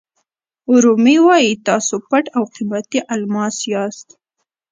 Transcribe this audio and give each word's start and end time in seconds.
رومي 0.83 1.17
وایي 1.25 1.53
تاسو 1.67 1.95
پټ 2.09 2.25
او 2.37 2.43
قیمتي 2.55 2.99
الماس 3.13 3.57
یاست. 3.71 4.07